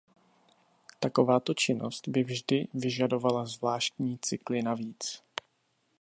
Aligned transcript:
Takováto 0.99 1.53
činnost 1.53 2.07
by 2.07 2.23
vždy 2.23 2.67
vyžadovala 2.73 3.45
zvláštní 3.45 4.17
cykly 4.21 4.61
navíc. 4.61 5.23